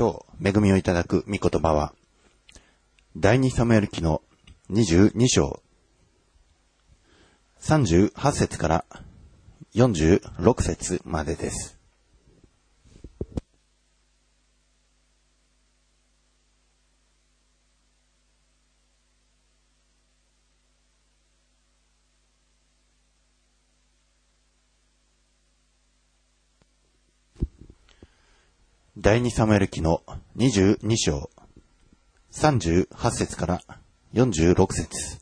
[0.00, 1.92] 今日恵みをいただく御言葉は、
[3.18, 4.22] 第二サムエル記の
[4.70, 5.62] 22章、
[7.60, 8.84] 38節から
[9.74, 11.79] 46節までです。
[29.02, 30.02] 第二サムエル記の
[30.36, 31.30] 22章、
[32.32, 33.62] 38節から
[34.12, 35.20] 46節。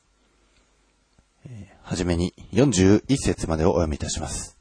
[1.84, 4.58] はじめに41節までをお読みいたします。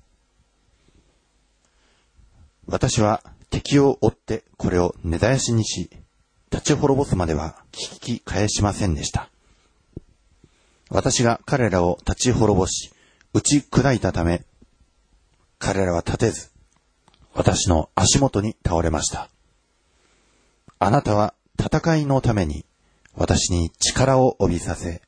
[2.67, 5.89] 私は敵を追ってこれを根絶やしにし、
[6.51, 9.31] 立ち滅ぼすまでは聞き返しませんでした。
[10.91, 12.91] 私が彼らを立ち滅ぼし、
[13.33, 14.45] 打ち砕いたため、
[15.57, 16.51] 彼らは立てず、
[17.37, 19.29] 私の足元に倒れました。
[20.79, 22.65] あなたは戦いのために
[23.13, 25.03] 私に力を帯びさせ、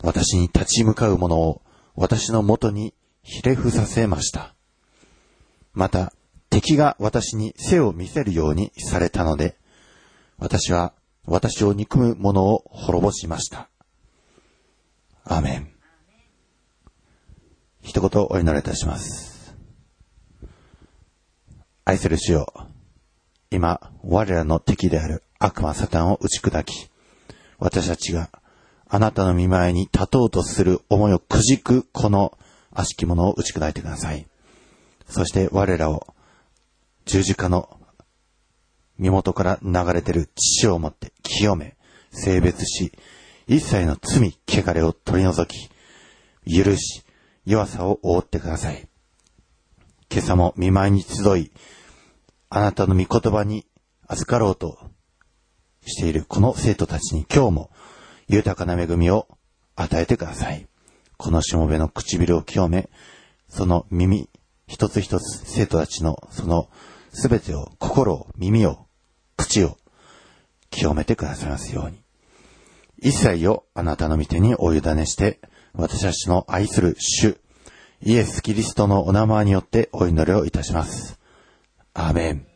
[0.00, 1.60] 私に立ち向かう者を
[1.96, 4.54] 私の元にひれ伏させました。
[5.72, 6.12] また、
[6.50, 9.56] 敵が私に背を見せるようにされたので、
[10.38, 10.92] 私は
[11.26, 13.68] 私を憎む者を滅ぼしました。
[15.24, 15.72] アメン。
[17.82, 19.33] 一言お祈りいたします。
[21.86, 22.46] 愛する主よ、
[23.50, 26.88] 今、我らの敵である悪魔サタンを打ち砕き、
[27.58, 28.30] 私たちが
[28.88, 32.38] あなたの見前に立とうとする思いをくじくこの
[32.70, 34.26] 悪しき者を打ち砕いてください。
[35.06, 36.06] そして我らを
[37.04, 37.78] 十字架の
[38.96, 41.76] 身元から流れてる血をもって清め、
[42.10, 42.92] 性別し、
[43.46, 45.68] 一切の罪、汚れを取り除き、
[46.50, 47.04] 許し、
[47.44, 48.88] 弱さを覆ってください。
[50.10, 51.50] 今朝も見舞いに集い、
[52.56, 53.66] あなたの御言葉に
[54.06, 54.78] 預かろうと
[55.84, 57.70] しているこの生徒たちに今日も
[58.28, 59.26] 豊かな恵みを
[59.74, 60.68] 与えてください。
[61.16, 62.90] このしもべの唇を清め、
[63.48, 64.30] その耳、
[64.68, 66.70] 一つ一つ生徒たちのその
[67.12, 68.86] すべてを、心を、耳を、
[69.36, 69.76] 口を
[70.70, 72.04] 清めてくださいますように。
[72.98, 75.40] 一切をあなたの御手にお委ねして、
[75.72, 77.36] 私たちの愛する主、
[78.00, 81.18] イエス・キリストのお名前によってお祈りをいたします。
[81.94, 82.46] アーメン。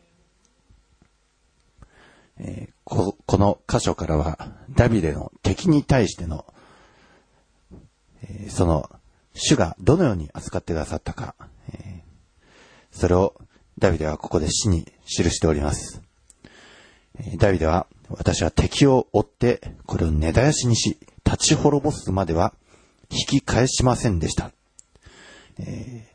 [2.39, 6.43] えーここの箇所からは、ダビデの敵に対しての、
[8.23, 8.89] えーその、
[9.35, 11.35] 主がどのように扱ってくださったか、
[11.71, 12.09] えー
[12.91, 13.35] それを
[13.77, 16.01] ダビデはここで詩に記しております。
[17.19, 22.53] えダビデは、私は敵を追って、これを根絶やしにし、立ち滅ぼすまでは
[23.11, 24.51] 引き返しませんでした。
[25.59, 26.08] え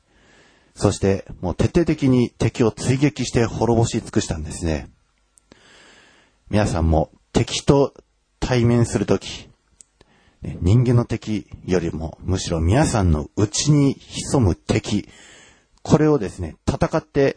[0.75, 4.89] そして、もう徹底的に敵を追撃して滅ぼし尽くしたんですね。
[6.51, 7.95] 皆さんも敵と
[8.41, 9.49] 対面するとき、
[10.43, 15.09] 人間の敵よりもむしろ皆さんの内に潜む敵、
[15.83, 17.37] これをですね、戦って、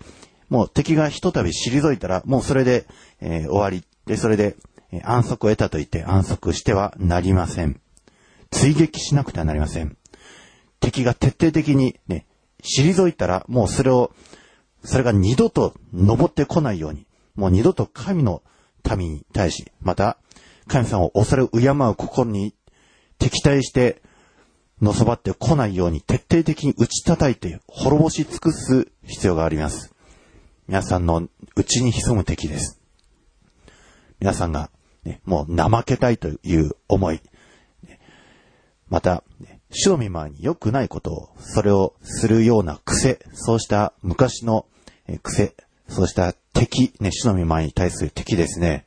[0.50, 2.86] もう敵がひとたび退いたら、もうそれで、
[3.20, 3.84] えー終わり。
[4.06, 4.56] で、それで、
[4.92, 7.80] えー安息を得たと言って安息してはなりません。
[8.52, 9.98] 追撃しなくてはなりません。
[10.80, 12.27] 敵が徹底的にね、
[12.64, 14.12] 退いたら、もうそれを、
[14.84, 18.42] それが二度と登ってこないように、もう二度と神の
[18.98, 20.18] 民に対し、また、
[20.68, 22.54] 神様を恐れ敬う心に
[23.20, 24.02] 敵対して、
[24.82, 29.94] のそばってこないように徹底的に打ち叩いて滅ぼし尽くす必要があります。
[30.68, 32.80] 皆さんの内に潜む敵です。
[34.20, 34.70] 皆さんが、
[35.04, 37.22] ね、もう怠けたいという思い、
[38.90, 44.66] また、ね主の御前に良くないことを、それをするような癖、そうした昔の
[45.24, 45.56] 癖、
[45.88, 48.86] そうした敵、ね、主の御前に対する敵ですね。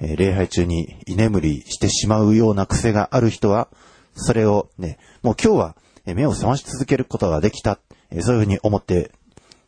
[0.00, 3.68] え礼拝中に居眠りしてしまうような癖がある人は、
[4.14, 5.76] それをね、もう今日は
[6.06, 7.78] 目を覚まし続けることができた、
[8.10, 9.12] えそういうふうに思って、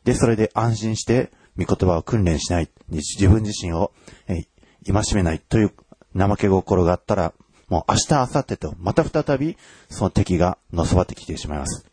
[0.05, 3.93] で、それで安心して、御言葉を訓練しない、自分自身を、
[4.29, 4.47] えー
[4.85, 5.73] 戒めないという
[6.17, 7.33] 怠け心があったら、
[7.73, 9.57] もう明日、明後日と、また再び、
[9.89, 11.87] その敵がのそばってきてしまいます。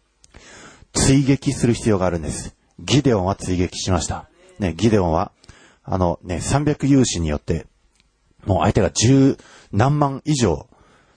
[0.92, 2.54] 追撃する必要があるんです。
[2.80, 4.28] ギデオンは追撃しました。
[4.60, 5.32] ね、ギデオンは、
[5.86, 7.66] あのね、300勇士によって、
[8.46, 9.38] もう相手が十
[9.72, 10.68] 何万以上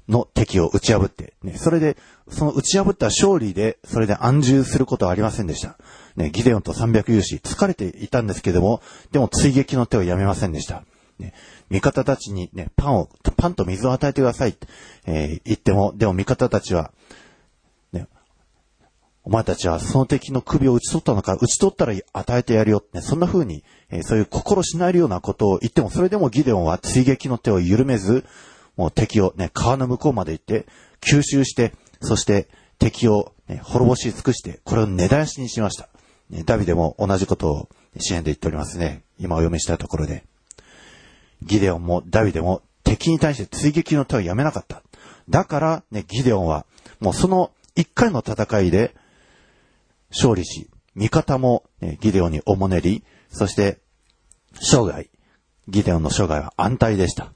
[0.09, 1.97] の敵を打ち破って、ね、それで、
[2.29, 5.77] その打ち破った勝利で、それで安住することはありませんでした。
[6.15, 8.81] ね、ギデオンと300勇士、疲れていたんですけども、
[9.11, 10.85] でも追撃の手をやめませんでした。
[11.19, 11.35] ね、
[11.73, 13.09] 味方たちにね、パンを、
[13.39, 14.69] パンと水を与えてくださいって、
[15.07, 16.93] えー言っても、でも味方たちは、
[17.93, 18.09] ね、
[19.25, 28.27] お前たちはその敵の首を打ち取ったのか、打ち取ったら与えてやるよって、ね、そんな風に、えー、そういう心しないようなことを言っても、それでもギデオンは追撃の手を緩めず、
[28.77, 30.67] もう敵をね、川の向こうまで行って、
[31.01, 31.73] 吸収して、
[32.03, 32.49] そして
[32.79, 35.89] 敵を、ね、滅ぼし尽くして、これを根絶やしにしました。
[36.45, 39.05] ダビデも同じことを支援で言っておりますね。
[39.19, 40.25] 今お読みしたところで。
[41.43, 44.83] ギデオンもダビデも敵に対して追撃の手をやめなかった。
[45.29, 46.67] だから、ね、ギデオンは、
[47.01, 48.95] もうその一回の戦いで、
[50.11, 53.79] 勝利し、味方も、ね、ギデオンにおもねり、そして、
[54.55, 55.09] 生涯、
[55.69, 57.33] ギデオンの生涯は安泰でした。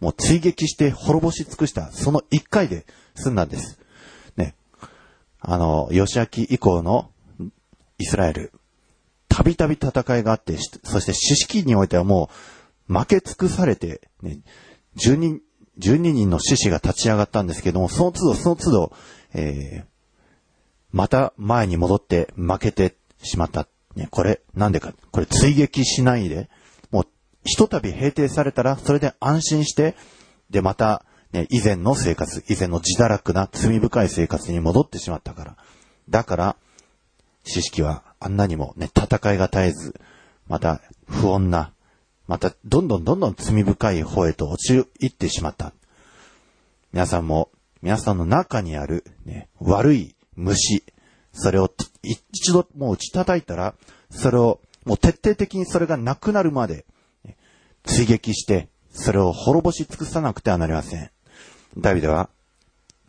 [0.00, 3.78] もう追撃して滅ぼし尽くした、その一回で済んだんです。
[4.36, 4.54] ね。
[5.40, 7.10] あの、吉明以降の
[7.98, 8.52] イスラエル、
[9.28, 12.34] たびたび戦いがあって、そして四式においてはもう
[12.88, 14.40] 負け尽くされて、ね、
[14.96, 15.40] 12人、
[15.78, 18.92] 12人の獅子が立ち上がったんですけども、その都度その都度、
[19.34, 19.84] えー、
[20.92, 23.66] また前に戻って負けてしまった。
[23.96, 24.92] ね、これ、なんでか。
[25.10, 26.48] これ追撃しないで、
[26.90, 27.06] もう、
[27.44, 29.96] ひとたび平定されたら、それで安心して、
[30.50, 35.56] で、また、ね、以前の生活、以前の自堕落な罪深い生活に戻ってしまったから。
[36.08, 36.56] だから、
[37.42, 40.00] 知識はあんなにもね、戦いが絶えず、
[40.46, 41.72] また不穏な、
[42.26, 45.72] またどんどんどんどん罪深い方へと陥ってしまった。
[46.92, 47.50] 皆さんも、
[47.82, 50.84] 皆さんの中にある、ね、悪い虫、
[51.32, 51.70] それを
[52.02, 53.74] 一度もう打ち叩いたら、
[54.10, 56.86] それをもう徹底的にそれがなくなるまで、
[57.84, 61.10] 追撃して、それを滅ぼし尽くさなくてはなりません。
[61.76, 62.30] ダビデは、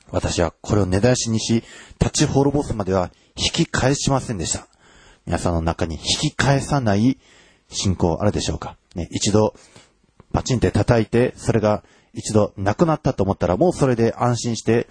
[0.09, 1.63] 私はこれを根絶やしにし、
[2.01, 4.67] 立ち滅ぼすまでは引き返しませんでした。
[5.25, 7.17] 皆さんの中に引き返さない
[7.69, 8.77] 信仰あるでしょうか？
[8.95, 9.53] ね、一度、
[10.33, 11.83] パチンって叩いて、それが
[12.13, 14.87] 一度なくなったと思ったら、もうそれで安心して、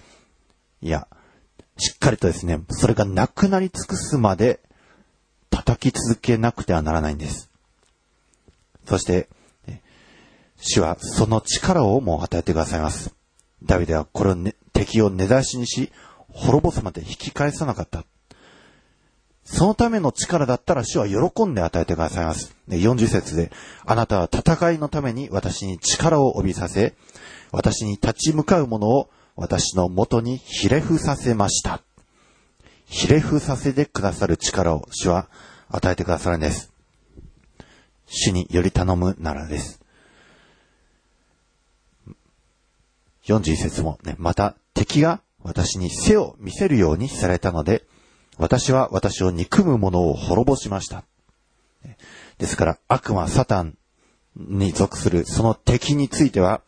[0.80, 1.08] いや、
[1.76, 4.60] しっかりとですね、それがなくなり尽くすまで
[5.50, 7.50] 叩き続けなくてはならないんです。
[8.86, 9.28] そして、
[10.56, 13.14] 主はその力をもう与えてくださいます。
[13.62, 15.90] ダビデはこれを、ね、敵を根絶しにし、
[16.28, 18.04] 滅ぼすまで引き返さなかった。
[19.44, 22.56] そのための力だったら主は喜んで与えてくださいます。
[22.68, 23.52] 40節で、
[23.84, 26.94] あなたは戦いのために私に力を帯びさせ、
[27.52, 31.82] 私に立ち向かう者を私のもとにひれ伏させました。
[32.86, 35.28] ひれ伏させてくださる力を主は
[35.68, 36.72] 与えてくださるんです。
[38.06, 39.80] 主により頼むならです。
[43.26, 47.84] 41節もね、また敵が私に背を見せるようにされたので、
[48.38, 51.04] 私は私を憎む者を滅ぼしました。
[52.38, 53.76] ですから悪魔サタン
[54.36, 56.62] に属するその敵については、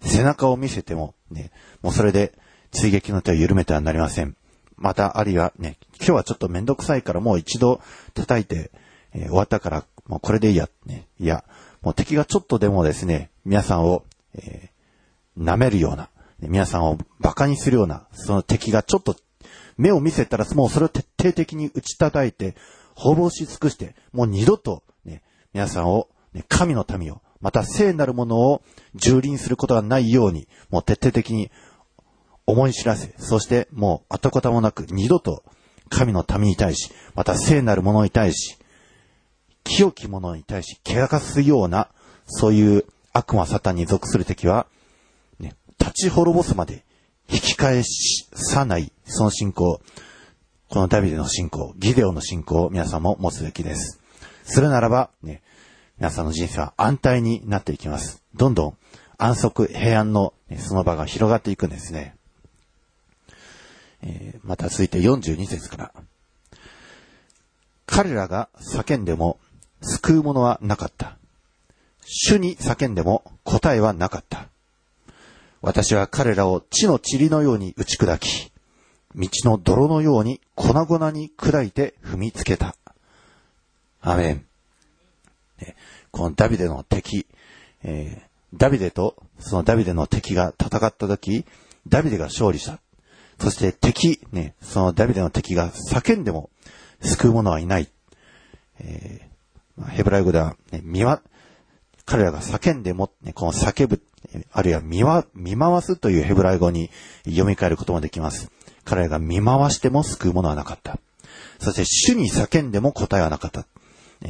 [0.00, 1.50] 背中を見せても、ね、
[1.82, 2.32] もうそれで
[2.70, 4.36] 追撃の手を緩めてはなりません。
[4.76, 7.82] また、あるいはね、今日はちょっとめんどくさいからもう一度
[8.14, 8.70] 叩いて、
[9.12, 11.06] えー、終わったから、もうこれでいいや、ね。
[11.18, 11.44] いや、
[11.82, 16.08] もう敵がちょっとでもですね、皆さんを、えー、舐めるような、
[16.40, 19.14] 皆さんを馬鹿にするような、その敵がちょっと
[19.80, 22.54] 目を見せたら、もうそれを徹底的に打ち叩いて、
[22.94, 25.22] 滅ぼし尽くして、もう二度と、ね、
[25.54, 28.62] 皆さんを、ね、神の民を、また聖なるものを
[28.94, 31.50] 蹂躙することがないように、もう徹底的に
[32.44, 35.42] 思い知らせ、そしてもう跡形もなく二度と
[35.88, 38.58] 神の民に対し、また聖なるものに対し、
[39.64, 41.88] 清き者に対し、怪我すような、
[42.26, 44.66] そういう悪魔サタンに属する敵は、
[45.38, 46.84] ね、立ち滅ぼすまで
[47.32, 49.80] 引き返さない、その信仰、
[50.68, 54.00] このダビデの信仰、ギデオの信仰を皆さんも持つべきです。
[54.44, 55.42] するならば、ね、
[55.98, 58.22] 皆さんの人生は安泰になっていきます。
[58.34, 58.76] どんどん
[59.18, 62.16] 安息、平安の、ね、その場が広がっていくんですね。
[64.02, 65.92] えー、また続いて42節から。
[67.86, 69.38] 彼らが叫んでも
[69.82, 71.18] 救うものはなかった。
[72.04, 74.48] 主に叫んでも答えはなかった。
[75.62, 78.50] 私は彼らを地の塵のように打ち砕き、
[79.14, 82.76] 道の泥のように粉々に砕いて踏みつけた。
[84.00, 84.44] アメン。
[86.10, 87.26] このダビデの敵、
[87.82, 91.44] えー、ダビデとそのダビデの敵が戦った時、
[91.86, 92.80] ダビデが勝利した。
[93.38, 96.50] そして敵、ね、そのダビデの敵が叫んでも
[97.00, 97.88] 救う者はいない。
[98.80, 101.22] えー、ヘブライ語では、ね、見わ、
[102.04, 104.02] 彼らが叫んでも、ね、この叫ぶ、
[104.52, 106.90] あるいは見わ、見回すというヘブライ語に
[107.24, 108.50] 読み替えることもできます。
[108.84, 110.98] 彼らが見回しても救うものはなかった。
[111.58, 113.66] そして主に叫んでも答えはなかった。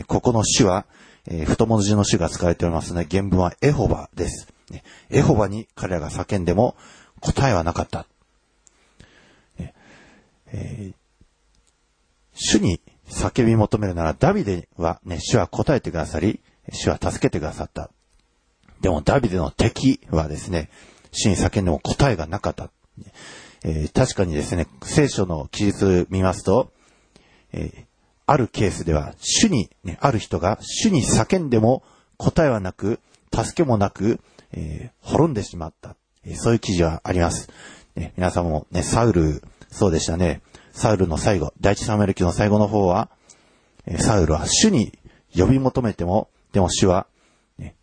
[0.07, 0.87] ここの主は、
[1.26, 4.49] え、太文字の主が使われておりますので、原文はエホバです。
[5.11, 6.76] エホバに彼らが叫んでも
[7.21, 8.07] 答えはなかった。
[10.52, 10.95] えー、
[12.35, 16.40] 主に叫び求めるならダビデはね、主は答えてくださり、
[16.73, 17.90] 主は助けてくださった。
[18.80, 20.70] でもダビデの敵はですね、
[21.12, 22.70] 主に叫んでも答えがなかった。
[23.62, 26.72] えー、確かにですね、聖書の記述見ますと、
[27.52, 27.84] えー、
[28.26, 31.82] あるケースでは、主に、ね、ある人が主に叫んでも
[32.16, 33.00] 答えはなく、
[33.34, 34.20] 助けもなく、
[34.52, 35.96] えー、滅んでしまった。
[36.25, 37.49] えそういう記事はあります。
[37.96, 40.42] ね、皆さんもね、サウル、そうでしたね。
[40.72, 43.10] サウルの最後、第一サムエル記の最後の方は、
[43.99, 44.92] サウルは主に
[45.34, 47.06] 呼び求めても、でも主は、
[47.58, 47.75] ね、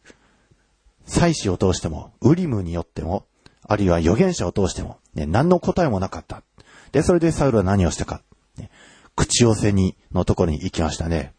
[1.07, 3.25] 祭司を通しても、ウリムによっても、
[3.63, 6.43] あるいは預言者を通しても、ね、何の答えもなかった。
[6.91, 8.21] で、それでサウルは何をしたか。
[8.57, 8.69] ね、
[9.15, 11.33] 口寄せに、のところに行きましたね。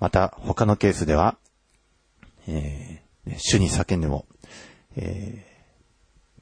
[0.00, 1.36] また、他のケースでは、
[2.46, 4.26] えー、主に叫んでも、
[4.96, 5.44] え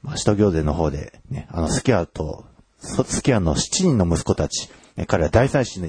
[0.03, 2.45] ー、まあ、使徒行伝の方で、ね、あの、スキアと、
[2.79, 5.81] スキアの7人の息子たち、ね、彼は大祭司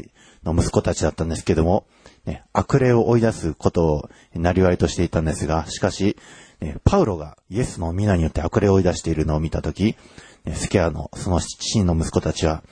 [0.45, 1.87] の息子たちだったんですけども、
[2.27, 6.17] ね、悪霊を追い出すことをなりわいとしていたんですが、しかし、
[6.61, 9.97] ね、パウロがイエスの皆によって悪霊を追い出しているのを見たとき、
[10.45, 12.63] ね、スキアのその7人の息子たちは、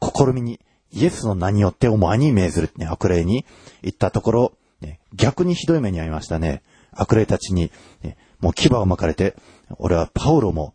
[0.00, 0.60] 試みに
[0.92, 3.44] イエスの名によってお前に命ずる、ね、悪霊に
[3.82, 6.62] 言ったところ、ね、逆にひどい目に遭いましたね。
[6.92, 9.34] 悪霊たちに、ね、もう牙を巻かれて、
[9.78, 10.74] 俺はパウロも、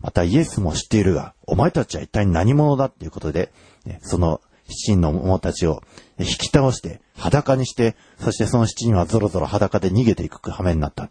[0.00, 3.52] またイエスも知っているが、お前たちは一体何者だっていうことで、
[3.84, 5.82] ね、その七人の者たちを
[6.18, 11.10] 引き倒して、裸にして、そしてその七人はゾロゾロ裸で逃げていく羽目になった。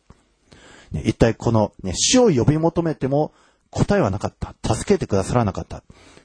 [0.92, 3.34] ね、一体この、ね、死を呼び求めても
[3.70, 4.56] 答えはなかった。
[4.76, 5.84] 助けてくださらなかった。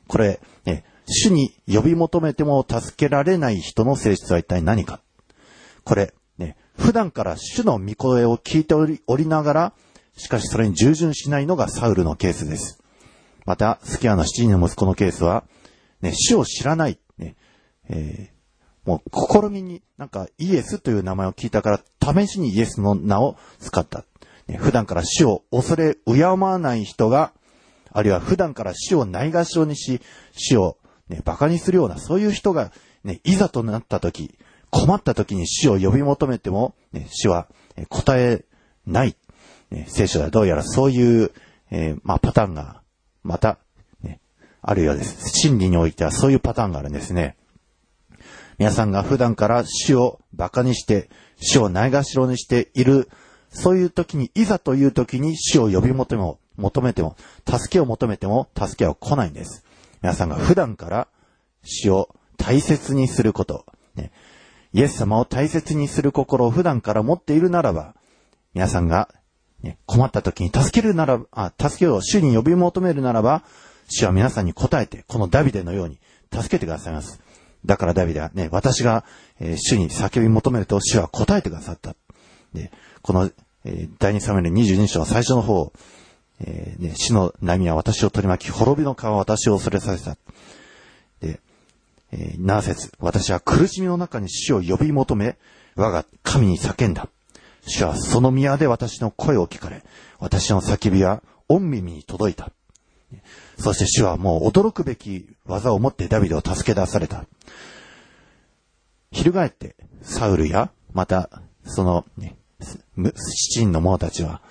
[0.08, 5.00] これ、ね、主に呼び求めても助けられない人の性質は一体何か。
[5.84, 9.72] これ、ね、普段から主の御声を聞いておりおりながら、
[10.16, 12.82] しかしそれに従順しないのがサウルのケースです。
[13.44, 15.44] また、スキアの七人の息子のケースは、
[16.00, 17.34] ね、主を知らない、ね、
[17.88, 18.41] えー、
[18.84, 24.04] もう試みになんかイエスという名前を聞いたから試しにイエスの名を使った。
[24.48, 27.32] ね、普段から死を恐れ敬わない人が、
[27.92, 30.00] あるいは普段から死をないがしろにし、
[30.32, 32.72] 死を、ね、馬鹿にするような、そういう人が、
[33.04, 34.36] ね、いざとなった時、
[34.70, 37.46] 困った時に死を呼び求めても、ね、死は
[37.88, 38.44] 答え
[38.86, 39.16] ない。
[39.70, 41.30] ね、聖書ではどうやらそういう、
[41.70, 42.82] えー、まあ、パターンが、
[43.22, 43.58] また、
[44.02, 44.20] ね、
[44.60, 45.30] あるようです。
[45.30, 47.36] 真理においてはそういうパターンがあるんですね。
[48.58, 51.08] 皆さんが普段から死を馬鹿にして、
[51.40, 53.08] 死をないがしろにしている
[53.52, 57.16] そういう時に、いざという時に死を呼び求めも、求めても、
[57.46, 59.64] 助けを求めても、助けは来ないんです。
[60.00, 61.06] 皆さんが普段から
[61.62, 64.10] 死を大切にすること、ね、
[64.72, 67.94] イエス様を大切にする心を普段から持っているならば、
[68.54, 69.08] 皆さんが、
[69.62, 73.44] ね、困った時に助けるならば、あ、助けを主に呼び求めるならば、
[73.88, 75.98] 主は皆さんに答えて、このダビデのように
[76.32, 77.20] 助けてくださいます。
[77.64, 79.04] だからダビデはね、私が、
[79.40, 81.94] えー、主に叫び求めると主は答えてくださった。
[82.54, 82.70] で、
[83.02, 83.30] この、
[83.64, 85.72] えー、第二サムエル22章の最初の方、
[86.40, 90.16] えー、ね、死の波は私を取り巻き、滅びの川は私を恐れさせた。
[91.20, 91.40] で、
[92.10, 95.36] えー、7節私は苦しみの中に死を呼び求め、
[95.76, 97.08] 我が神に叫んだ。
[97.66, 99.82] 主はその宮で私の声を聞かれ、
[100.18, 102.50] 私の叫びは御耳に届いた。
[103.58, 107.24] そして主はもう驚くべき技を持ってダビデを助け出された。
[109.10, 112.36] 翻って、サウルや、また、その、ね、
[112.96, 114.42] 七人の者たちは、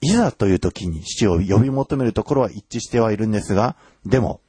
[0.00, 4.40] いざという時に死を呼び求めるところは一致してはいるんですが、でも、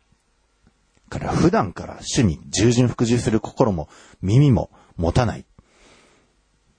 [1.09, 3.88] から普段から主に従順服従する心も
[4.21, 5.45] 耳も持たない。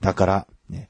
[0.01, 0.89] だから、ね、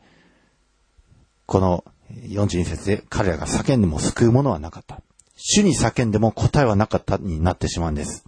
[1.46, 5.01] この42節で彼らが叫んでも救うものはなかった。
[5.36, 8.25] 主に叫んでも答えはなかったになってしまうんです。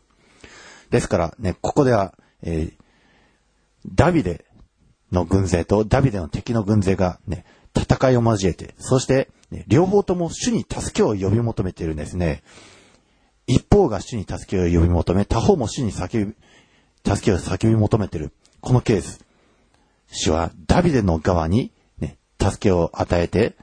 [0.89, 2.73] ですからね、ここでは、えー、
[3.93, 4.45] ダビデ
[5.11, 7.45] の軍勢とダビデの敵の軍勢がね、
[7.75, 12.43] 戦いを交えて、そして、ね、両方とも主に助けを呼び求めているんですね。
[13.45, 16.35] 一方が主に助けを呼び求め、他方も主に叫び、
[17.05, 18.33] 助けを叫び求めている。
[18.59, 19.23] このケース。
[20.11, 23.55] 主はダビデの側に、ね、助けを与えて、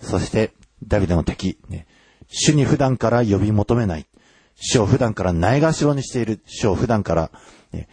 [0.00, 0.52] そして
[0.86, 1.86] ダビデの敵、ね、
[2.28, 4.06] 主に普段から呼び求めない。
[4.54, 6.40] 主を普段からないがしろにしている。
[6.46, 7.30] 主を普段から、
[7.72, 7.88] ね、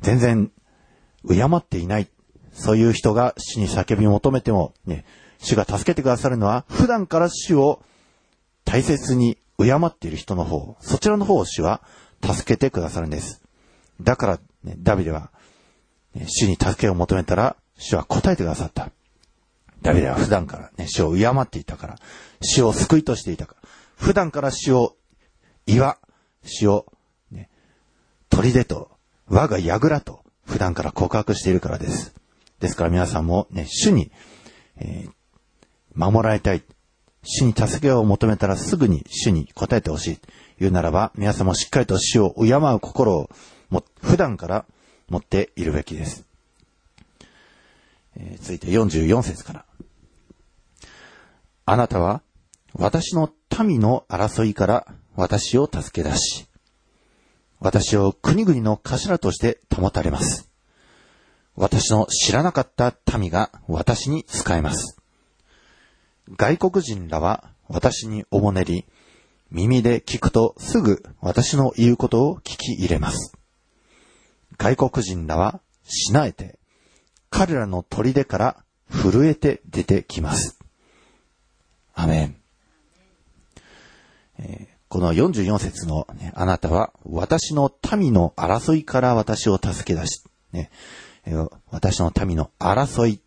[0.00, 0.50] 全然
[1.28, 2.08] 敬っていない。
[2.52, 5.04] そういう人が死に叫び求めても、ね、
[5.38, 7.82] 主が助けてくださるのは、普段から主を
[8.64, 11.82] 大切に敬っている人の方、そちらの方を主は
[12.22, 13.42] 助けてくださるんです。
[14.00, 15.30] だから、ね、ダビデは、
[16.14, 18.90] ね、主に助けを求めたら、主は答えてくださった。
[19.82, 21.96] ダビデは普段からね、主を敬っていたから、
[22.40, 23.61] 主を救いとしていたから、
[24.02, 24.96] 普段から主を
[25.64, 25.96] 岩、
[26.42, 26.86] 主を、
[27.30, 27.48] ね、
[28.30, 28.90] 砦と
[29.28, 32.12] 我が櫓と普段から告白しているからです。
[32.58, 34.10] ですから皆さんもね、主に、
[34.76, 35.12] えー
[35.94, 36.62] 守られたい。
[37.22, 40.18] 主に助けを求めたらすぐに主に答えてほしい。
[40.58, 43.30] 言うならば、皆さんもしっかりと主を敬う心を
[43.68, 44.64] も普段から
[45.10, 46.24] 持っているべきです。
[48.16, 49.64] えー続いて44節から。
[51.66, 52.22] あなたは
[52.74, 53.30] 私の
[53.62, 56.46] 民の争いから私を助け出し、
[57.60, 60.50] 私を国々の頭として保たれます。
[61.54, 64.96] 私の知らなかった民が私に仕えます。
[66.36, 68.86] 外国人らは私におもねり、
[69.50, 73.36] 耳で聞くとすぐ私の言うことを聞き入れます。
[74.56, 76.58] 外国人らはしなえて、
[77.28, 80.58] 彼らの砦から震えて出てきます。
[81.94, 82.41] アメン。
[84.38, 90.22] えこの44節の、ね、あなたは私の民の争いから私を助け出し、
[90.52, 90.70] ね
[91.24, 91.34] え
[91.70, 93.20] 私の民の争い、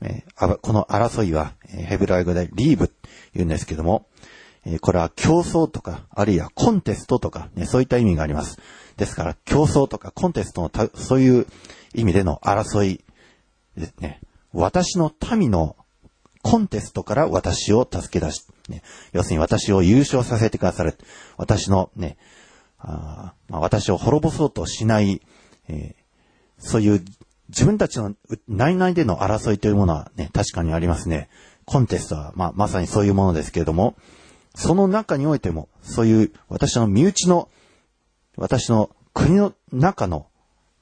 [0.00, 4.06] えこの争いは、えヘブライ語でリーブって言うんですけども、
[4.64, 8.58] えこれは競争とか、あるいはコンテストとか、ね、そういった意味があります。
[8.96, 11.46] ですから、競争とかコンテストのた、そういう
[11.94, 13.02] 意味での争い
[13.76, 14.20] ですね。
[14.52, 15.76] 私の民の
[16.42, 18.82] コンテストから私を助け出し、ね、
[19.12, 20.96] 要するに私を優勝させてくださる。
[21.36, 22.16] 私のね、
[22.78, 25.22] あまあ、私を滅ぼそうとしない、
[25.68, 26.08] えー
[26.58, 27.04] そういう
[27.48, 28.14] 自分たちの
[28.46, 31.28] 内々での争いというものはね、確かにありますね。
[31.64, 33.96] コンテストは、まあ、まさにそういうものですけれども、
[34.54, 37.48] その中においても、そういう私の身内の、
[38.36, 40.26] 私の国の中の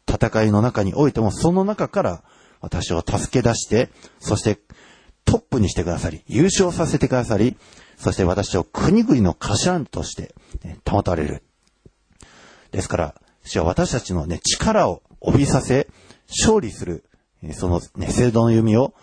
[0.08, 2.24] 戦いの中においても、その中から
[2.60, 4.58] 私を助け出して、そして
[5.26, 7.56] トップにしてくださり、優勝させてくださり、
[7.98, 11.42] そして私を国々の頭として、ね保たれる。
[12.70, 13.14] ですから、
[13.44, 15.88] 主は私たちのね、力を帯びさせ、
[16.28, 17.04] 勝利する、
[17.52, 18.94] そのね、聖堂の弓を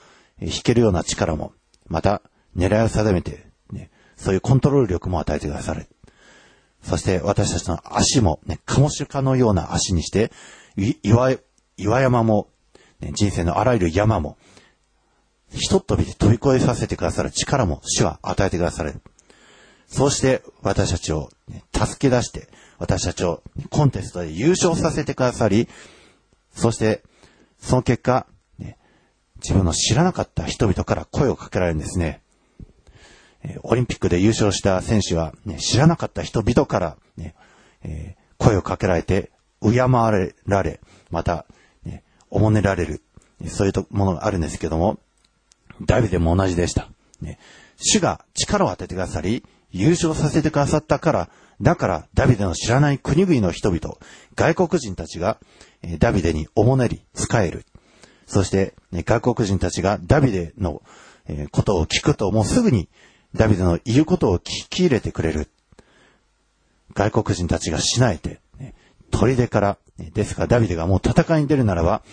[0.42, 1.54] 引けるような力も、
[1.88, 2.22] また、
[2.56, 5.88] 狙いを定めて、ね、そういうコントロール力も与えてくださる。
[6.82, 10.32] そして私たちの足もね、カモシカのような足にして、
[11.02, 11.32] 岩
[11.78, 12.50] 岩山も、
[13.00, 14.38] ね、人生のあらゆる山も、
[15.54, 19.02] ひとっ飛びで飛び越えさせてくださる力も主は与えてくださる。
[19.88, 21.30] そうして私たちを、
[21.74, 22.48] 助け出して、
[22.80, 25.68] 私たちをコンテストで優勝させてくださり、
[26.56, 27.04] そして、
[27.60, 28.26] その結果、
[29.38, 32.22] 自分の知らなかった人々から声をかけられるんですね。
[33.64, 37.36] オリンピックで優勝した選手は、ね、知らなかった人々から、ね
[37.84, 41.46] えー声をかけられて、敬われられ、また、
[41.86, 43.02] ね、おもねられる、
[43.48, 45.00] そういうものがあるんですけども、
[45.86, 46.90] ダビデも同じでした。
[47.22, 47.40] ね、
[47.78, 51.30] 主が力を与えてくださり、優勝させてくださったから、
[51.62, 53.98] だからダビデの知らない国々の人々、
[54.36, 55.38] 外国人たちが、
[55.82, 57.66] えダビデにおもねり、仕える。
[58.28, 60.82] そして、ね、外国人たちがダビデの、
[61.28, 62.90] えことを聞くと、もうすぐに
[63.36, 65.48] ダビデの言うことを聞き入れてくれる。
[66.94, 68.76] 外国人たちがしなえて、ね、
[69.12, 72.04] 砦から、ですからダビデがもう戦いに出るならば、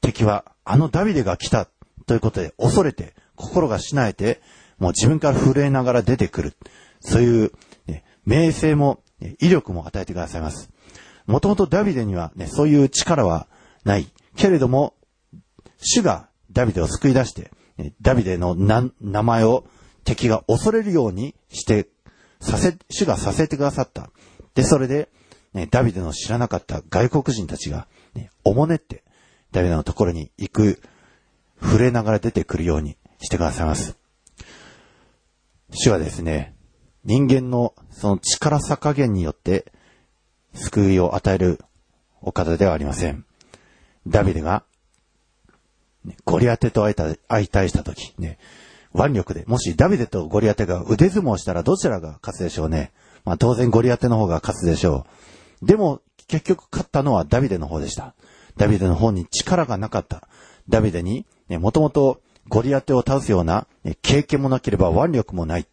[0.00, 1.68] 敵はあのダビデが来た
[2.06, 4.40] ということで恐れて、心がしなえて、
[4.78, 6.54] もう自分から震えながら出てくる。
[7.00, 7.52] そういう、
[7.86, 10.70] ね、名声も、ね威力も与えてくださいます。
[11.26, 13.46] もともとダビデにはね、そういう力は
[13.84, 14.08] ない。
[14.36, 14.94] けれども、
[15.78, 19.64] 主がダビデを救い出して、ねダビデの名前を
[20.04, 21.88] 敵が恐れるようにして、
[22.40, 24.10] させ、主がさせてくださった。
[24.54, 25.08] で、それで、
[25.52, 29.04] ね、ダビデの知らなかった外国人たちが、ね、おもねって、
[29.52, 30.80] ダビデのところに行く、
[31.62, 33.96] 触れながら出てくるようにしてくださいます。
[35.72, 36.54] 主はですね、
[37.04, 39.72] 人間のその力さ加減によって
[40.54, 41.60] 救いを与える
[42.20, 43.24] お方ではありません。
[44.06, 44.64] ダビデが、
[46.24, 48.38] ゴリアテと相対相対したとき、ね、
[48.94, 52.92] 腕力で、もしダビデとゴリアテが腕相撲したらどちらが勝つでしょうね。
[53.24, 55.06] まあ当然ゴリアテの方が勝つでしょ
[55.62, 55.66] う。
[55.66, 58.14] でも結局勝ったのはダビデの方でした。
[58.56, 60.28] ダビデの方に力がなかった。
[60.70, 63.66] ダビデに、もともとゴリアテを倒すような、
[64.02, 65.66] 経験もなければ腕力もない。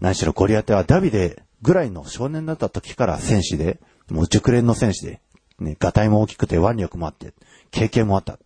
[0.00, 5.20] 何しろゴリアテはダビデぐらいの少年だった時から戦士で、もう熟練の戦士で、
[5.58, 7.32] ね、ガタイも大きくて腕力もあって、
[7.70, 8.38] 経験もあった。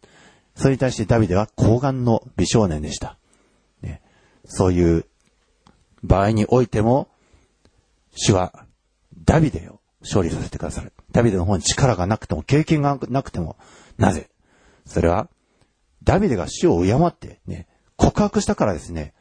[0.55, 3.17] それに対してダビデは高顔の美少年でした。
[3.81, 4.03] ね、
[4.45, 5.07] そういう
[6.03, 7.09] 場合においても、
[8.15, 8.67] 主は
[9.25, 10.93] ダビデを勝利させてくださる。
[11.11, 13.57] ダビデの方に力がなくても、経験がなくても、
[13.97, 14.29] なぜ
[14.89, 15.29] それは、
[16.03, 19.13] ダビデが主を敬ってね、告白したからですね、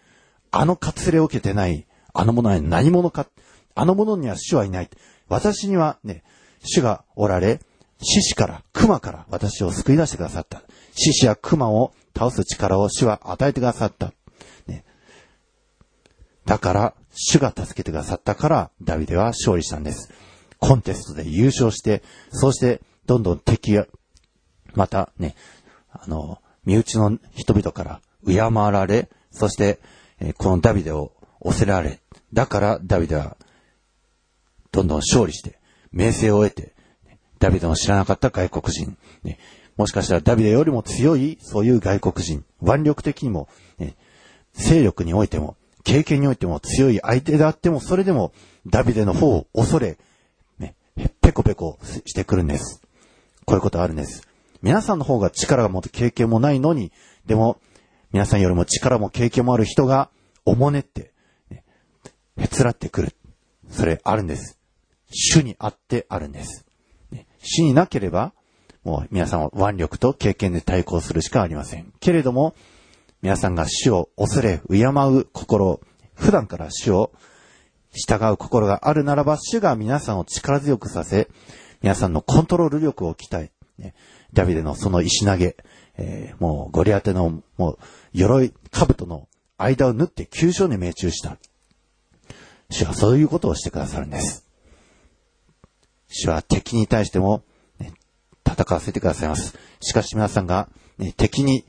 [0.49, 3.27] あの割礼を受けてない、あの者は何者か、
[3.75, 4.89] あの者には主はいない。
[5.27, 6.23] 私にはね、
[6.63, 7.59] 主がおられ、
[8.01, 10.63] 獅子から、熊から私を救い出してくださった。
[10.93, 14.13] 獅子や熊を倒す力を主は与えてくださった。
[14.67, 14.85] ね、
[16.45, 20.11] だから、主が助けてくださったから、ダビデは勝利したんです。
[20.59, 23.87] コンテストで優勝して、そして、どんどん敵が、
[24.77, 25.35] またね、
[25.91, 28.37] あの、身内の人々から敬
[28.71, 29.79] られ、そして、
[30.19, 31.99] えこのダビデを押せられ、
[32.31, 33.37] だからダビデは、
[34.71, 35.59] どんどん勝利して、
[35.91, 36.75] 名声を得て、
[37.39, 39.39] ダビデの知らなかった外国人、ね、
[39.77, 43.95] もしかしたらダビデよりも強い、そういう外国人、腕力的にも、ね、
[44.53, 48.31] 勢力においても、経験においても強い相手であっても、それでも
[48.67, 49.97] ダビデの方を恐れ、
[50.59, 50.75] ね、
[51.21, 52.81] ペコペコしてくるんです。
[53.45, 54.27] こういうことあるんです。
[54.67, 56.91] 皆さんの方が力が持って経験もないのに、
[57.25, 57.57] でも、
[58.11, 60.09] 皆さんよりも力も経験もある人が、
[60.43, 61.13] おもねって、
[61.49, 61.63] ね、
[62.35, 63.15] へつらってくる。
[63.69, 64.59] それあるんです。
[65.09, 66.65] 主にあってあるんです。
[67.11, 68.33] ね、主になければ、
[68.83, 71.93] もう皆さんは腕力と経験で対抗するしかありません。
[72.01, 72.53] けれども、
[73.21, 75.79] 皆さんが主を恐れ、敬う心、
[76.13, 77.13] 普段から主を
[77.91, 81.29] 従う心があるならば、主が皆さんを力強くさせ、
[81.81, 83.93] 皆さんのコントロール力を鍛え、ね、
[84.33, 85.55] ダビデのその石投げ、
[85.97, 87.79] えー、もうゴリアテの、もう、
[88.13, 91.37] 鎧、兜の間を縫って急所に命中した。
[92.69, 94.45] 主はそういうことをしてくださるんです。
[96.07, 97.43] 主は敵に対しても、
[97.79, 97.93] ね、
[98.45, 99.57] 戦わせてくださいます。
[99.81, 101.65] しかし皆さんが、ね、敵に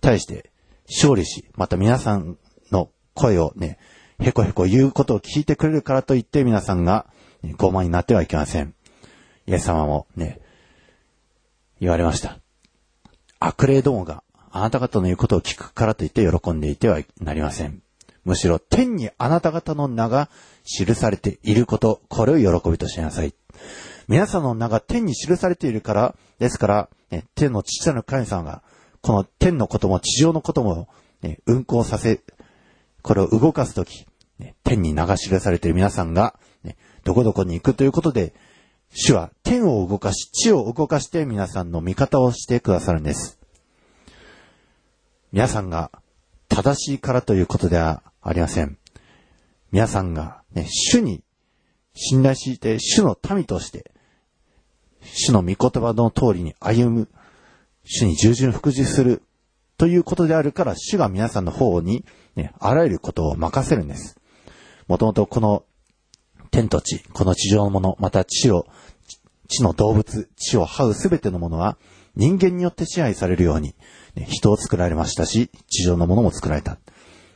[0.00, 0.50] 対して
[0.88, 2.38] 勝利し、また皆さん
[2.70, 3.78] の声をね、
[4.20, 7.06] へこへこ言うことを聞いてくれるからといって皆さんが、
[7.44, 8.74] 傲慢になってはいけません。
[9.46, 10.40] イエス様もね、
[11.80, 12.38] 言われました。
[13.40, 17.82] 悪霊どもがあなた方の言うことを聞くからといって喜んでいてはなりません。
[18.24, 20.28] むしろ天にあなた方の名が
[20.64, 23.34] 記されていること、これを喜びとしなさい。
[24.06, 28.62] 皆さんの名が天に記されているから、ですから、ね、天の父なる神様が、
[29.00, 30.88] この天のことも地上のことも、
[31.22, 32.20] ね、運行させ、
[33.02, 34.06] これを動かすとき、
[34.38, 38.34] ね、天に名が記されている皆さんが、ね、どこどこに行くということで、
[38.90, 43.38] 主は天を動かし、地を動かして皆さんの味方をしてくださるんです。
[45.32, 45.90] 皆さんが
[46.48, 48.78] 正しいからということではありません。
[49.70, 51.22] 皆さんが、ね、主に
[51.94, 53.92] 信頼して、主の民として、
[55.02, 57.08] 主の御言葉の通りに歩む、
[57.84, 59.22] 主に従順服従する
[59.76, 64.18] ということであるから、主が皆さんの方に、ね、あらゆることを任せるんです。
[64.86, 65.64] もともとこの
[66.50, 68.66] 天と地、この地上のもの、また地を、
[69.48, 71.76] 地の動物、地を這うすべてのものは、
[72.16, 73.74] 人間によって支配されるように、
[74.26, 76.78] 人を作られましたし、地上のものも作られた。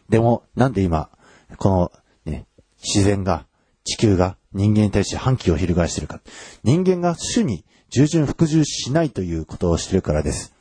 [0.08, 1.10] でも、なんで今、
[1.56, 1.92] この、
[2.24, 2.46] ね、
[2.82, 3.46] 自然が、
[3.84, 6.20] 地球が人間に対して反旗を翻しているか。
[6.62, 10.54] 人間が主に従順服従しないということをしているからです。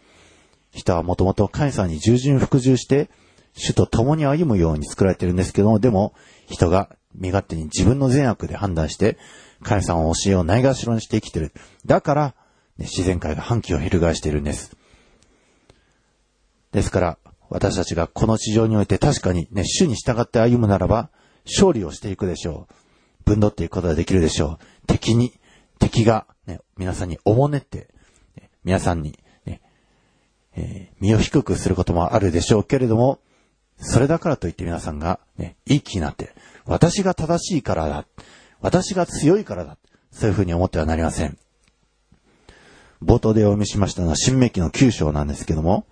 [0.72, 3.10] 人はもともと神様に従順服従して、
[3.54, 6.14] 主と共に歩むように作られているんですけども、でも、
[6.48, 9.18] 人が身勝手に自分の善悪で判断して、
[9.64, 11.52] 神様の教えをないがしろにして生きてる。
[11.86, 12.36] だから、
[12.78, 14.76] ね、自然界が反旗を翻しているんです。
[16.72, 17.18] ですから、
[17.50, 21.10] 私たちがこの地上において確かにね、主に従って歩むならば、
[21.46, 22.74] 勝利をしていくでしょう。
[23.26, 24.88] 分取っていくことができるでしょう。
[24.88, 25.34] 敵に、
[25.80, 27.90] 敵が、ね、皆さんにおもねって、
[28.38, 29.62] ね、皆さんに、ね、
[30.56, 33.20] えー、身を低くすることもあるでしょうけれども、
[33.78, 36.34] それだからといって皆さんが、ね、いい気になって、
[36.66, 38.06] 私が正しいからだ。
[38.60, 39.78] 私が強いからだ。
[40.12, 41.38] そういうふうに思ってはなりません。
[43.02, 45.88] 冒頭でお読みしましたのは、新明記の9章なんですけども、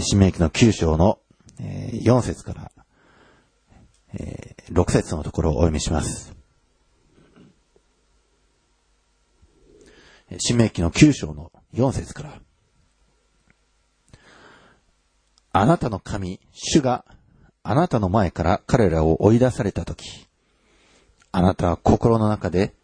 [0.00, 1.18] 新明記の9章の
[1.58, 2.70] 4節から
[4.70, 6.34] 6節のところをお読みします。
[10.38, 12.40] 新明記の9章の4節から。
[15.52, 17.04] あなたの神、主が
[17.62, 20.26] あなたの前から彼らを追い出されたとき、
[21.32, 22.74] あなたは心の中で、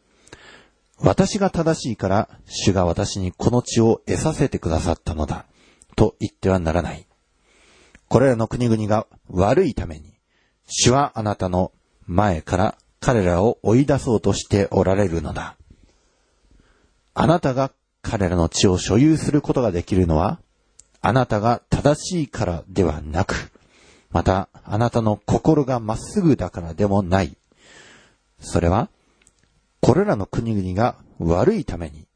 [0.99, 5.47] 私が正しいから、主が私にこの地を得させてくださったのだ、
[5.97, 7.07] と言ってはならない。
[8.09, 10.15] これらの国々が悪いために、
[10.67, 11.73] 主はあなたの
[12.07, 15.57] 前から彼らを追い出そうとしておられるのだ。
[17.15, 20.41] あなたが彼らの地を所有することができるのは、
[21.01, 23.51] あなたが正しいからではなく、
[24.11, 27.37] またあなたの心がまっすぐだからでもない。
[28.41, 28.89] それは、
[29.81, 32.07] これらの国々が悪いために、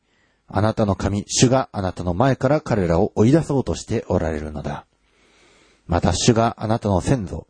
[0.46, 4.86] あなたの神、主があなたの前から彼らを追い出そうとしておられるのだ。
[5.86, 7.46] また主があなたの先祖、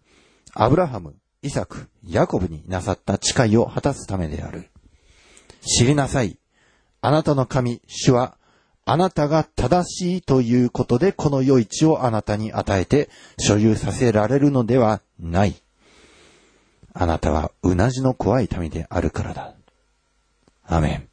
[0.55, 4.71] アブラハム、イサク、ヤコブになさった誓いを果たすためである。
[5.61, 6.39] 知りなさい。
[7.01, 8.38] あなたの神、主は、
[8.91, 15.57] あなたが正しいということで、この余地をあなたに与えて、所有させられるのではない。
[16.95, 19.53] あなたはうなじの怖い民であるからだ。
[20.65, 21.07] アメ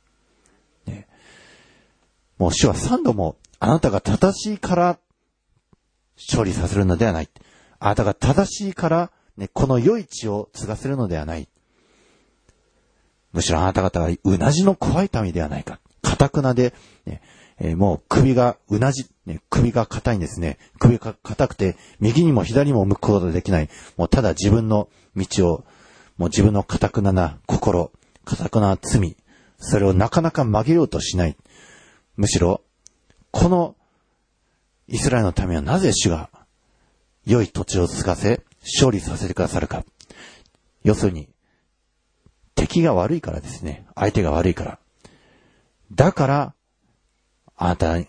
[0.88, 0.90] ン。
[0.90, 1.08] ね、
[2.38, 4.98] もう主は三度も、あなたが正しいから
[6.16, 7.30] 勝利させるのではない。
[7.80, 11.50] あなたが正しいから、ね、この良い地を継がせるのではない。
[13.34, 15.82] むしろあなた方はうなじの怖い民ではないか。
[16.02, 16.74] 堅くなで、
[17.06, 17.22] ね
[17.60, 20.58] えー、もう首がうなじ、ね、首が硬いんですね。
[20.80, 23.70] 首が硬くて、右にも左にも向くことができない。
[23.98, 25.64] もうただ自分の道を、
[26.18, 27.92] もう自分の堅くなな心、
[28.26, 29.16] 堅くな罪、
[29.58, 31.38] それをなかなか曲げようとしない。
[32.18, 32.62] むしろ、
[33.32, 33.76] この
[34.88, 36.30] イスラエルのためはなぜ主が
[37.26, 39.84] 良い土地を継がせ、勝利させてくださるか。
[40.84, 41.30] 要するに、
[42.54, 43.86] 敵が悪いからですね。
[43.96, 44.80] 相手が悪いから。
[45.92, 46.54] だから、
[47.58, 48.08] あなたに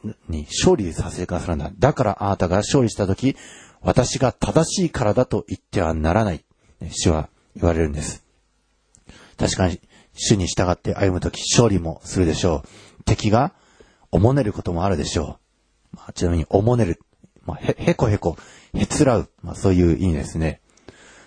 [0.48, 1.70] 勝利させてくださるんだ。
[1.78, 3.36] だからあなたが勝利したとき、
[3.80, 6.44] 私が正しいからだと言ってはならない。
[6.90, 8.24] 主は言われるんです。
[9.38, 9.80] 確かに、
[10.14, 12.62] 主に従って歩むとき、勝利もするでしょ
[13.00, 13.04] う。
[13.04, 13.52] 敵が、
[14.10, 15.38] おもねることもあるでしょ
[15.92, 15.96] う。
[15.96, 17.00] まあ、ちなみに、おもねる。
[17.44, 18.36] まあ、へ、へこへこ、
[18.74, 19.30] へつらう。
[19.42, 20.60] まあ、そういう意味ですね。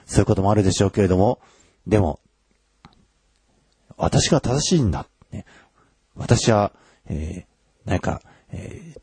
[0.06, 1.40] そういうこともあるでしょうけれども、
[1.88, 2.20] でも、
[3.96, 5.08] 私が正しいんだ。
[5.32, 5.46] ね、
[6.16, 6.74] 私は、
[7.08, 7.50] えー、
[7.86, 9.00] 何か、えー、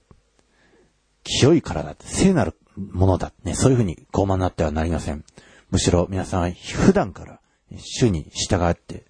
[1.24, 1.96] 清いからだ。
[2.00, 3.32] 聖なるものだ。
[3.44, 5.24] ね、そういうふうに傲慢になってはなりません。
[5.70, 7.40] むしろ皆さんは普段から
[7.76, 9.04] 主に従って、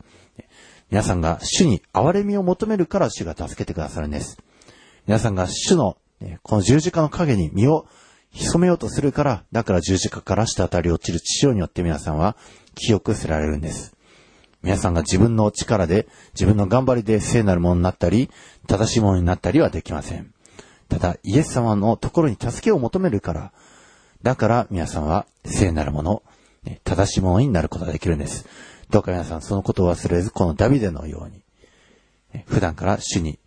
[0.90, 4.38] 皆さんが主に憐れみを求めるから主が助けてくださるんです。
[5.07, 5.96] 皆さんが主の、
[6.42, 7.87] この十字架の影に身を
[8.31, 12.37] 潜めようとするから、だから十字架から下たり落ちる血潮によって皆さんは
[12.74, 13.95] 清くせられるんです。
[14.66, 18.31] 皆さんが自分の力で、自分の頑張りで聖なるものになったり、
[18.66, 20.35] 正しいものになったりはできません。
[20.88, 23.52] ただ、イエス様のところに助けを求めるから、
[24.22, 26.24] だから皆さんは聖なるもの、
[26.83, 28.44] 正しいものになることができるんです。
[28.90, 31.44] どうか皆さんそのことを忘れず、このダビデのように、
[32.46, 33.38] 普段から主に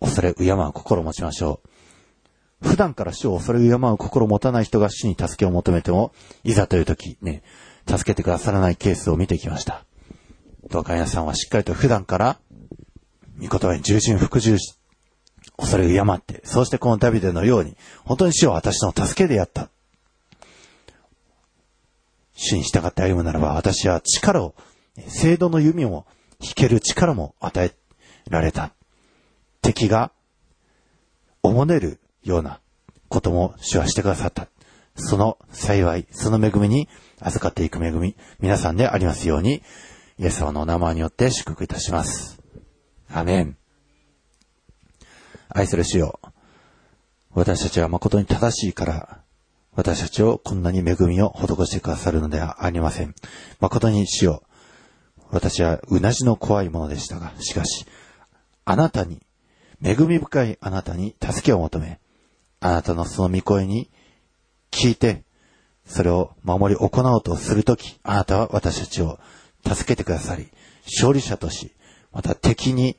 [0.00, 1.60] 恐れ敬う心を持ちましょ
[2.62, 2.68] う。
[2.70, 7.42] 普段から主を恐れ敬う心を持たない人が主に助けを求めても、いざという時、ね、
[7.86, 9.84] 助けてくださらないケースを見てきました。
[10.70, 12.38] どうか皆さんはしっかりと普段から、
[13.40, 14.74] 御言葉に従順服従し、
[15.56, 19.68] 恐れを敬って、そしてこのダビデのように、本当に主は私の助けでやった。
[22.34, 24.54] 主に従って歩むならば、私は力を、
[25.06, 26.06] 聖堂の弓を
[26.40, 27.72] 引ける力も与え
[28.28, 28.72] られた。
[29.62, 30.12] 敵が、
[31.42, 32.60] おもねるような
[33.08, 34.48] ことも主はしてくださった。
[34.96, 36.88] その幸い、その恵みに
[37.20, 39.62] 預かっていく恵み、皆さんでありますように、
[40.16, 42.40] イエス様の名前によって祝福いたします。
[43.12, 43.56] アメン。
[45.48, 46.20] 愛する主よ。
[47.32, 49.18] 私たちは誠に正しいから、
[49.74, 53.16] 私たちをこんなに恵みを施してくださるのではありません。
[53.58, 54.44] 誠に主よ。
[55.30, 57.84] 私はうなじの怖いものでしたが、しかし、
[58.64, 59.20] あなたに、
[59.82, 61.98] 恵み深いあなたに助けを求め、
[62.60, 63.90] あなたのその御声に
[64.70, 65.24] 聞いて、
[65.84, 69.18] それを守り行おうとするとき、あなたは私たちを
[69.66, 70.48] 助けてくださり、
[70.84, 71.72] 勝利者とし、
[72.12, 72.96] また敵に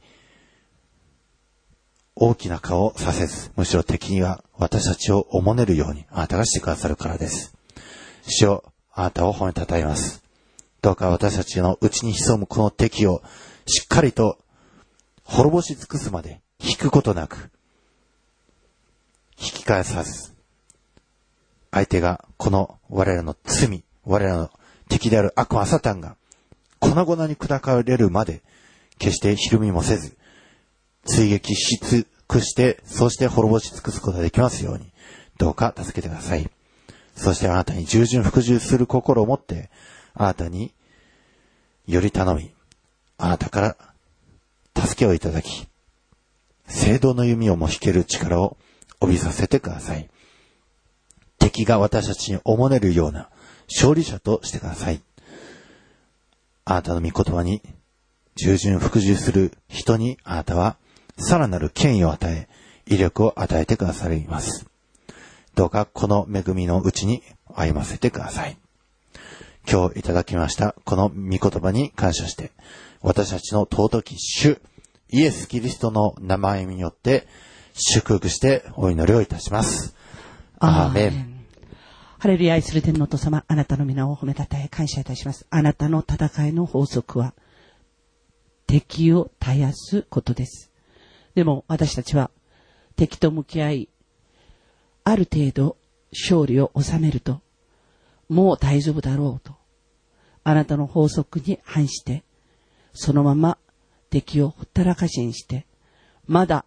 [2.15, 7.53] 大きな顔をさせず、むしろ敵には私たちをおもねるようにあなたがしてくださるからです。
[8.27, 10.23] 主をあなたを褒めたたえます。
[10.81, 13.21] どうか私たちの内に潜むこの敵を
[13.65, 14.37] しっかりと
[15.23, 17.49] 滅ぼし尽くすまで引くことなく、
[19.37, 20.33] 引き返さず、
[21.71, 24.51] 相手がこの我らの罪、我らの
[24.87, 26.15] 敵である悪魔サタンが
[26.89, 28.41] 粉々に砕かれるまで、
[28.97, 30.15] 決してひるみもせず、
[31.05, 34.91] 追撃し尽くして、そして滅ぼし尽くすことができますように、
[35.37, 36.49] どうか助けてください。
[37.15, 39.69] そしてあなたに従順服従する心を持って、
[40.13, 40.73] あなたに
[41.87, 42.51] より頼み、
[43.17, 43.77] あなたから
[44.75, 45.67] 助けをいただき、
[46.67, 48.57] 聖堂の弓をも引ける力を
[48.99, 50.09] 帯びさせてください。
[51.37, 53.29] 敵が私たちにおもねるような
[53.69, 55.01] 勝利者としてください。
[56.65, 57.61] あなたの御言葉に
[58.35, 60.77] 従順服従する人にあなたは
[61.17, 62.47] さらなる権威を与え、
[62.87, 64.65] 威力を与えてくださいます。
[65.53, 67.23] どうかこの恵みのうちに
[67.53, 68.57] 歩ませてください。
[69.69, 72.51] 今日いただきましたこの御言葉に感謝して、
[73.01, 74.59] 私たちの尊き主、
[75.09, 77.27] イエス・キリストの名前によって
[77.73, 79.95] 祝福してお祈りをいたします。
[80.59, 81.34] アーメン。
[82.25, 85.45] ハレルヤ愛する天皇と様、あなたの皆を褒めたたえ感謝いたします。
[85.51, 87.35] あなたの戦いの法則は、
[88.65, 90.71] 敵を絶やすことです。
[91.35, 92.31] でも私たちは
[92.95, 93.89] 敵と向き合い、
[95.03, 95.77] ある程度
[96.11, 97.41] 勝利を収めると、
[98.27, 99.53] もう大丈夫だろうと、
[100.43, 102.23] あなたの法則に反して、
[102.95, 103.59] そのまま
[104.09, 105.67] 敵をほったらかしにして、
[106.25, 106.65] まだ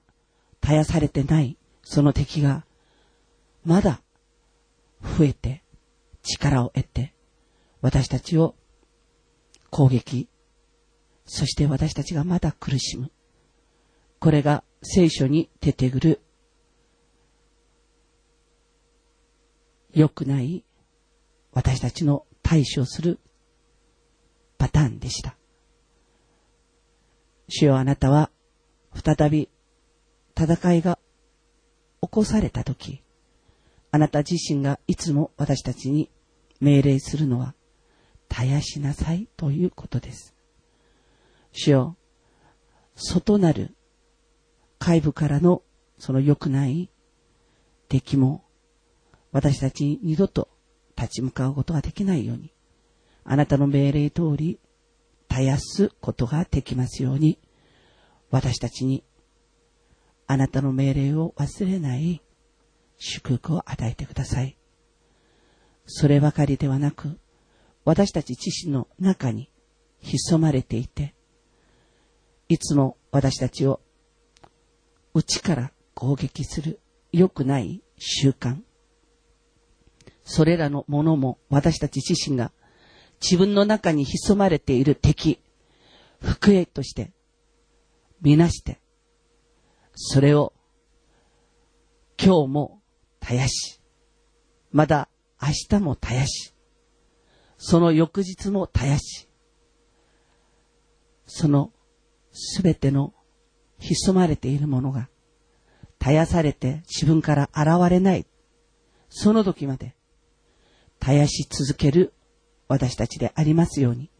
[0.62, 2.64] 絶やされてないその敵が、
[3.64, 4.01] まだ
[5.02, 5.62] 増えて、
[6.22, 7.14] 力を得て、
[7.80, 8.54] 私たちを
[9.70, 10.28] 攻撃、
[11.24, 13.11] そして私たちがまだ苦しむ。
[14.18, 16.20] これが聖書に出てくる
[19.92, 20.64] 良くない
[21.52, 23.18] 私たちの対処する
[24.58, 25.37] パターンでした。
[27.48, 28.30] 主よあなたは
[28.94, 29.48] 再び
[30.37, 30.98] 戦いが
[32.02, 33.02] 起こされたとき、
[33.90, 36.11] あなた自身がいつも私たちに
[36.61, 37.55] 命令するのは、
[38.29, 40.35] 絶やしなさいということです。
[41.53, 41.96] 主よ、
[42.94, 43.74] 外なる
[44.79, 45.62] 外部からの
[45.98, 46.90] その良くない
[47.88, 48.44] 敵も
[49.33, 50.48] 私たちに二度と
[50.96, 52.53] 立ち向かうことができないように、
[53.24, 54.59] あなたの命令通り
[55.29, 57.38] 絶やすことができますように、
[58.31, 59.05] 私たちに
[60.27, 62.22] あなたの命令を忘れない
[62.98, 64.58] 祝福を与えてください。
[65.87, 67.18] そればかりではなく、
[67.84, 69.50] 私たち自身の中に
[70.00, 71.14] 潜まれていて、
[72.48, 73.80] いつも私たちを
[75.14, 76.80] 内から攻撃する
[77.12, 78.62] 良くない習慣。
[80.24, 82.52] それらのものも私たち自身が
[83.20, 85.40] 自分の中に潜まれている敵、
[86.20, 87.12] 福営として
[88.20, 88.80] みなして、
[89.94, 90.52] それを
[92.22, 92.78] 今日も
[93.20, 93.81] 絶やし、
[94.70, 95.09] まだ
[95.40, 96.54] 明日も絶やし、
[97.57, 99.28] その翌日も絶やし、
[101.26, 101.72] その
[102.33, 103.12] すべての
[103.78, 105.09] 潜まれているものが
[106.00, 108.26] 絶やされて自分から現れない、
[109.09, 109.94] その時まで
[111.00, 112.12] 絶やし続ける
[112.68, 114.11] 私たちでありますように、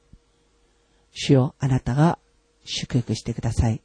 [1.12, 2.18] 主よあなたが
[2.64, 3.82] 祝福してください。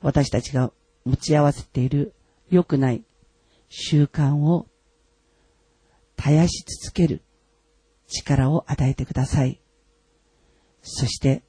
[0.00, 0.72] 私たちが
[1.04, 2.14] 持ち合わせている
[2.48, 3.04] 良くない
[3.70, 4.66] 習慣を
[6.18, 7.22] 絶やし続ける
[8.08, 9.62] 力を与えてください。
[10.82, 11.44] そして、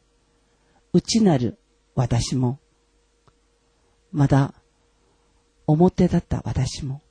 [0.93, 1.60] 内なる
[1.95, 2.60] 私も、
[4.12, 4.53] まだ
[5.65, 7.01] 表だった私も、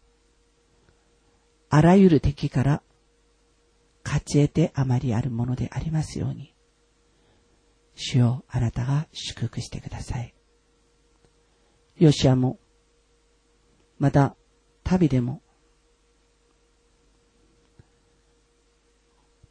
[1.68, 2.82] あらゆる敵から
[4.04, 6.54] 勝ち得てあまりあるものでありますように、
[7.94, 10.34] 主よあなたが祝福してください。
[11.96, 12.60] ヨシアも、
[13.98, 14.36] また
[14.84, 15.42] 旅でも、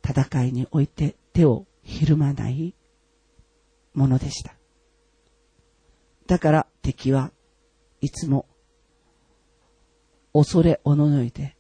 [0.04, 2.76] 戦いにおいて手をひるまない
[3.94, 4.56] ものでした。
[6.26, 7.32] だから敵は
[8.02, 8.46] いつも
[10.34, 11.58] 恐れおののいて、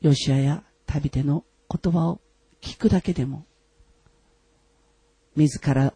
[0.00, 2.20] ヨシアや旅での言葉を
[2.60, 3.46] 聞くだけでも、
[5.34, 5.92] 自ら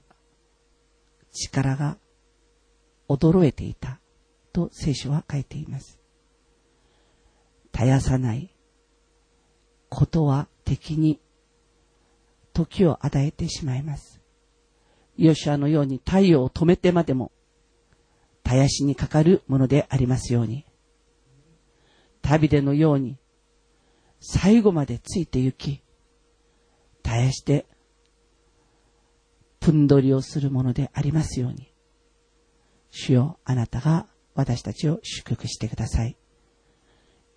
[1.32, 1.98] 力が
[3.08, 4.00] 驚いていた
[4.52, 6.00] と聖書は書いています。
[7.72, 8.54] 絶やさない
[9.88, 11.20] ことは敵に
[12.52, 14.20] 時を与えてしまいます。
[15.16, 17.30] ヨシュアのように太陽を止めてまでも
[18.44, 20.64] 絶やしにかかるものでありますように、
[22.22, 23.18] 旅でのように
[24.20, 25.82] 最後までついて行き、
[27.04, 27.66] 絶やして
[29.62, 31.72] ふんどりをするものでありますように、
[32.90, 34.06] 主よあなたが
[34.40, 36.16] 私たちを祝福してください。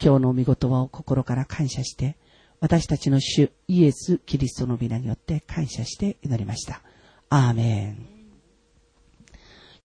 [0.01, 2.17] 今日の御言葉を心から感謝して、
[2.59, 6.81] 私たちの主イエス・キリストの皆によって感謝して祈りました。
[7.29, 8.12] アーメン。